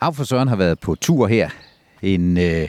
[0.00, 1.50] Af for Søren har været på tur her
[2.02, 2.68] en øh,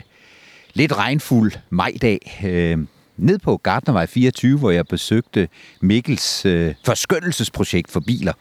[0.74, 2.40] lidt regnfuld majdag.
[2.44, 2.78] Øh,
[3.16, 5.48] ned på Gardnervej 24, hvor jeg besøgte
[5.80, 8.32] Mikkels øh, forskønnelsesprojekt for biler.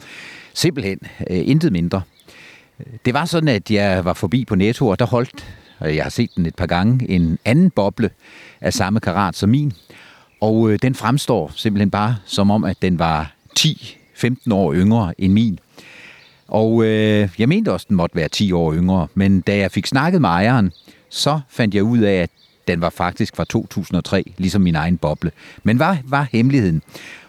[0.53, 2.01] Simpelthen øh, intet mindre.
[3.05, 5.45] Det var sådan, at jeg var forbi på Netto, og der holdt,
[5.79, 8.09] og jeg har set den et par gange, en anden boble
[8.61, 9.73] af samme karat som min.
[10.41, 15.33] Og øh, den fremstår simpelthen bare som om, at den var 10-15 år yngre end
[15.33, 15.59] min.
[16.47, 19.87] Og øh, jeg mente også, den måtte være 10 år yngre, men da jeg fik
[19.87, 20.71] snakket med ejeren,
[21.09, 22.29] så fandt jeg ud af, at
[22.67, 25.31] den var faktisk fra 2003, ligesom min egen boble.
[25.63, 26.81] Men hvad var hemmeligheden?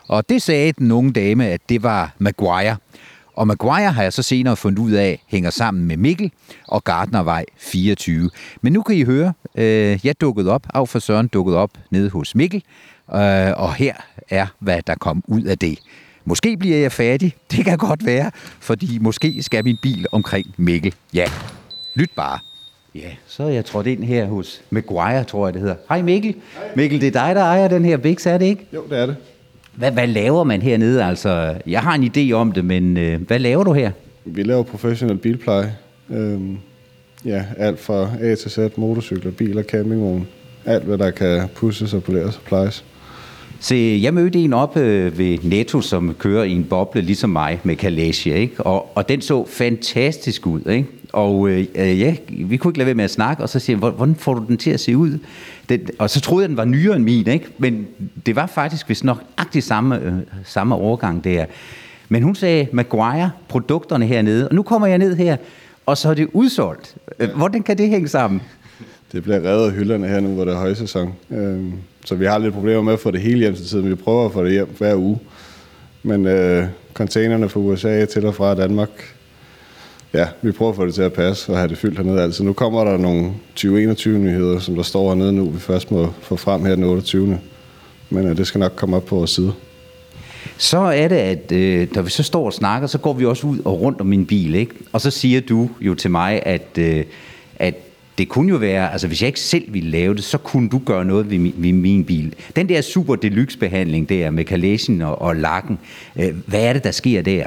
[0.08, 2.76] Og det sagde den unge dame, at det var Maguire.
[3.34, 6.32] Og Maguire har jeg så senere fundet ud af, hænger sammen med Mikkel
[6.68, 8.30] og Gardnervej 24.
[8.62, 12.10] Men nu kan I høre, øh, jeg dukkede op, af for Søren dukkede op nede
[12.10, 12.62] hos Mikkel,
[13.14, 13.94] øh, og her
[14.28, 15.78] er, hvad der kom ud af det.
[16.28, 20.94] Måske bliver jeg færdig, det kan godt være, fordi måske skal min bil omkring Mikkel.
[21.14, 21.24] Ja,
[21.94, 22.38] lyt bare.
[22.94, 25.76] Ja, så er jeg trådt ind her hos Maguire, tror jeg det hedder.
[25.88, 26.34] Hej Mikkel.
[26.54, 26.64] Hej.
[26.76, 28.66] Mikkel, det er dig, der ejer den her Bix, er det ikke?
[28.74, 29.16] Jo, det er det.
[29.74, 31.04] Hvad, hvad laver man hernede?
[31.04, 33.90] Altså, jeg har en idé om det, men øh, hvad laver du her?
[34.24, 35.76] Vi laver professionel bilpleje.
[36.10, 36.58] Øhm,
[37.24, 40.28] ja, alt fra A til Z, motorcykler, biler, campingvogn.
[40.64, 42.84] Alt, hvad der kan pusses og poleres og plejes.
[43.60, 47.60] Se, jeg mødte en op øh, ved Netto, som kører i en boble ligesom mig
[47.64, 48.62] med Kalasia, ikke?
[48.62, 50.88] Og, og den så fantastisk ud, ikke?
[51.12, 53.90] Og øh, ja, vi kunne ikke lade være med at snakke, og så siger jeg,
[53.90, 55.18] hvordan får du den til at se ud?
[55.68, 57.46] Den, og så troede jeg, den var nyere end min, ikke?
[57.58, 57.86] Men
[58.26, 60.12] det var faktisk vist nok agtig samme, øh,
[60.44, 61.44] samme overgang der.
[62.08, 65.36] Men hun sagde, Maguire, produkterne hernede, og nu kommer jeg ned her,
[65.86, 66.94] og så er det udsolgt.
[67.18, 68.42] Øh, hvordan kan det hænge sammen?
[69.12, 71.14] Det bliver revet af hylderne her nu, hvor det er højsæson.
[71.30, 71.72] Øhm,
[72.08, 73.90] så vi har lidt problemer med at få det hele hjem til tiden.
[73.90, 75.18] Vi prøver at få det hjem hver uge.
[76.02, 78.88] Men øh, containerne fra USA til og fra Danmark,
[80.14, 82.44] ja, vi prøver at få det til at passe og have det fyldt hernede Altså,
[82.44, 86.64] Nu kommer der nogle 2021-nyheder, som der står hernede nu, vi først må få frem
[86.64, 87.40] her den 28.
[88.10, 89.52] Men øh, det skal nok komme op på vores side.
[90.58, 93.46] Så er det, at øh, når vi så står og snakker, så går vi også
[93.46, 94.74] ud og rundt om min bil, ikke?
[94.92, 97.04] Og så siger du jo til mig, at, øh,
[97.58, 97.74] at
[98.18, 100.80] det kunne jo være, altså hvis jeg ikke selv ville lave det, så kunne du
[100.86, 102.34] gøre noget ved min, ved min bil.
[102.56, 105.78] Den der super deluxe behandling der med kalæsen og, og lakken,
[106.16, 107.44] øh, hvad er det, der sker der?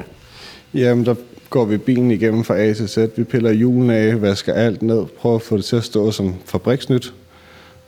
[0.74, 1.14] Jamen, der
[1.50, 2.98] går vi bilen igennem fra A til Z.
[3.16, 6.34] Vi piller hjulene af, vasker alt ned, prøver at få det til at stå som
[6.46, 7.14] fabriksnyt.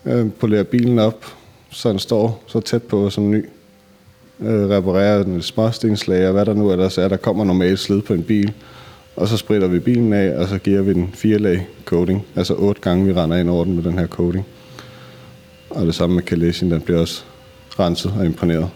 [0.06, 1.26] Øh, polerer bilen op,
[1.70, 3.44] så den står så tæt på som ny.
[4.40, 7.08] Øh, reparerer den småstenslag og hvad der nu ellers er.
[7.08, 8.52] Der kommer normalt slid på en bil.
[9.16, 12.26] Og så spritter vi bilen af, og så giver vi den fire lag coating.
[12.36, 14.46] Altså otte gange, vi render ind over den med den her coating.
[15.70, 17.24] Og det samme med kalechen, den bliver også
[17.78, 18.70] renset og imponeret.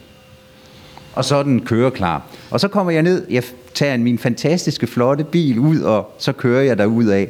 [1.14, 2.22] Og så er den klar.
[2.50, 3.42] Og så kommer jeg ned, jeg
[3.74, 7.28] tager min fantastiske, flotte bil ud, og så kører jeg derud af.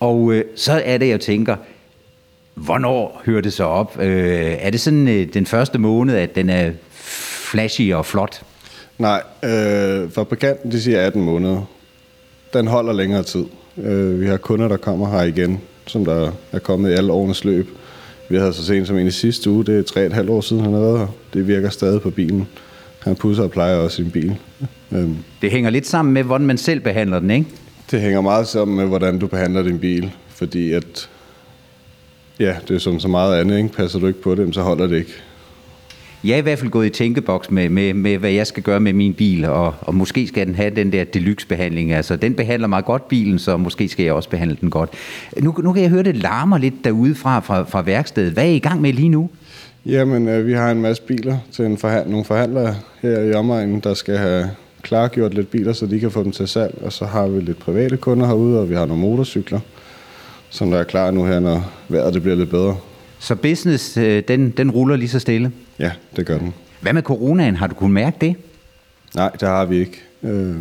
[0.00, 1.56] Og øh, så er det, jeg tænker,
[2.54, 3.98] hvornår hører det så op?
[4.00, 8.42] Øh, er det sådan øh, den første måned, at den er flashy og flot?
[8.98, 11.62] Nej, øh, fabrikanten de siger 18 måneder.
[12.54, 13.44] Den holder længere tid.
[13.78, 17.44] Øh, vi har kunder, der kommer her igen, som der er kommet i alle årenes
[17.44, 17.68] løb.
[18.28, 20.40] Vi havde så sent som en i sidste uge, det er tre et halvt år
[20.40, 21.06] siden, han har været her.
[21.34, 22.48] Det virker stadig på bilen.
[22.98, 24.36] Han pusser og plejer også sin bil.
[24.92, 25.16] Øhm.
[25.42, 27.46] Det hænger lidt sammen med, hvordan man selv behandler den, ikke?
[27.90, 30.10] Det hænger meget sammen med, hvordan du behandler din bil.
[30.28, 31.10] Fordi at,
[32.40, 33.68] ja, det er som så meget andet, ikke?
[33.68, 35.12] Passer du ikke på det, så holder det ikke.
[36.24, 38.80] Jeg er i hvert fald gået i tænkeboks med, med, med hvad jeg skal gøre
[38.80, 41.92] med min bil, og, og måske skal den have den der deluxe-behandling.
[41.92, 44.90] Altså, den behandler meget godt, bilen, så måske skal jeg også behandle den godt.
[45.42, 48.32] Nu, nu kan jeg høre, det larmer lidt derude fra, fra, fra værkstedet.
[48.32, 49.30] Hvad er I gang med lige nu?
[49.86, 53.80] Jamen, øh, vi har en masse biler til en forhand- nogle forhandlere her i omegnen,
[53.80, 54.50] der skal have
[54.82, 56.78] klargjort lidt biler, så de kan få dem til salg.
[56.84, 59.60] Og så har vi lidt private kunder herude, og vi har nogle motorcykler,
[60.50, 62.76] som der er klar nu her, når vejret det bliver lidt bedre.
[63.18, 65.52] Så business, øh, den, den ruller lige så stille?
[65.78, 66.54] Ja, det gør den.
[66.80, 67.56] Hvad med coronaen?
[67.56, 68.34] Har du kunnet mærke det?
[69.14, 70.02] Nej, det har vi ikke.
[70.22, 70.56] Øh,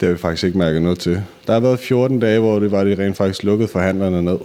[0.00, 1.22] det har vi faktisk ikke mærket noget til.
[1.46, 4.38] Der har været 14 dage, hvor det var, de rent faktisk lukket forhandlerne ned.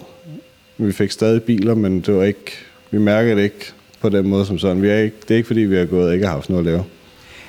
[0.78, 2.52] Vi fik stadig biler, men det var ikke,
[2.92, 4.82] vi mærker det ikke på den måde som sådan.
[4.82, 6.60] Vi er ikke, det er ikke fordi, vi har gået og ikke har haft noget
[6.60, 6.84] at lave.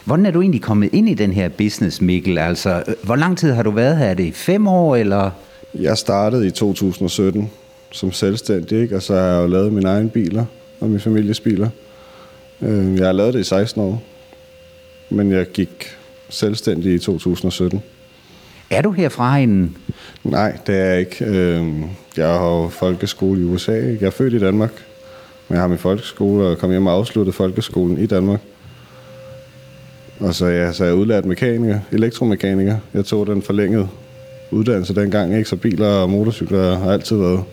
[0.05, 2.39] Hvordan er du egentlig kommet ind i den her business, Mikkel?
[2.39, 4.07] Altså, øh, hvor lang tid har du været her?
[4.07, 5.31] Er det fem år, eller?
[5.75, 7.51] Jeg startede i 2017
[7.93, 8.97] som selvstændig, ikke?
[8.97, 10.45] og så har jeg jo lavet mine egne biler
[10.81, 11.69] og min families biler.
[12.63, 14.03] Øh, jeg har lavet det i 16 år,
[15.11, 15.97] men jeg gik
[16.29, 17.83] selvstændig i 2017.
[18.71, 19.77] Er du herfra en...
[20.25, 21.25] Nej, det er jeg ikke.
[21.25, 21.85] Øhm,
[22.17, 23.73] jeg har folkeskole i USA.
[23.73, 24.73] Jeg er født i Danmark,
[25.49, 28.41] men jeg har min folkeskole og kom hjem og afsluttet folkeskolen i Danmark.
[30.21, 32.77] Og så, ja, så er jeg udlært mekaniker, elektromekaniker.
[32.95, 33.89] Jeg tog den forlænget
[34.51, 35.49] uddannelse dengang, ikke?
[35.49, 37.45] så biler og motorcykler har altid været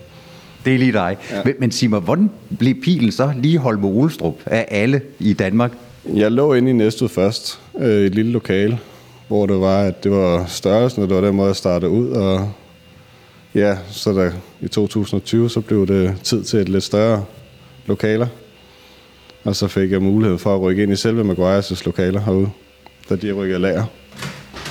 [0.65, 1.17] det er lige dig.
[1.31, 1.41] Ja.
[1.45, 2.29] Men, men sig mig, hvordan
[2.59, 5.71] blev pilen så lige holdt med Olstrup af alle i Danmark?
[6.13, 8.79] Jeg lå inde i Næstved først, øh, et lille lokale,
[9.27, 12.09] hvor det var, at det var størrelsen, og det var den måde, jeg startede ud.
[12.09, 12.51] Og
[13.55, 17.25] ja, så der, i 2020, så blev det tid til et lidt større
[17.85, 18.27] lokaler.
[19.43, 22.49] Og så fik jeg mulighed for at rykke ind i selve Maguire's lokaler herude,
[23.09, 23.83] da de rykkede lager.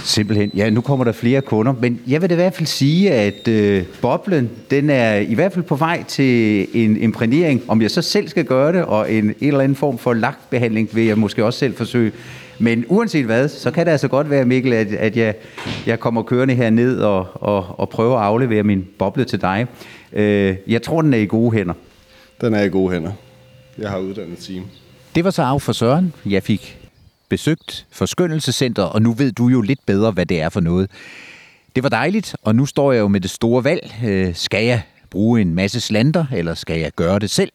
[0.09, 0.51] Simpelthen.
[0.55, 3.85] Ja, nu kommer der flere kunder, men jeg vil i hvert fald sige, at øh,
[4.03, 7.63] boblen, den er i hvert fald på vej til en imprægnering.
[7.69, 10.89] Om jeg så selv skal gøre det, og en, en eller anden form for lagtbehandling,
[10.93, 12.13] vil jeg måske også selv forsøge.
[12.59, 15.35] Men uanset hvad, så kan det altså godt være, Mikkel, at, at jeg,
[15.87, 19.67] jeg kommer kørende her ned og, og, og prøver at aflevere min boble til dig.
[20.13, 21.75] Øh, jeg tror, den er i gode hænder.
[22.41, 23.13] Den er i gode hænder.
[23.79, 24.65] Jeg har uddannet team.
[25.15, 26.13] Det var så af for Søren.
[26.27, 26.78] Jeg fik
[27.29, 30.91] besøgt Forskønnelsescenter, og nu ved du jo lidt bedre, hvad det er for noget.
[31.77, 33.95] Det var dejligt, og nu står jeg jo med det store valg.
[34.05, 37.53] Øh, skal jeg bruge en masse slander, eller skal jeg gøre det selv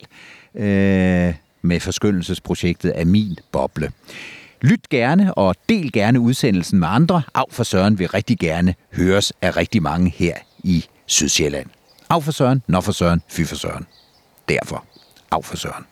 [0.56, 3.92] øh, med forskyndelsesprojektet af min boble?
[4.62, 7.22] Lyt gerne og del gerne udsendelsen med andre.
[7.36, 11.68] Af for Søren vil rigtig gerne høres af rigtig mange her i Sydsjælland.
[12.10, 13.86] Af for Søren, når for Søren, fy for Søren.
[14.50, 14.86] Derfor,
[15.32, 15.86] af for Søren.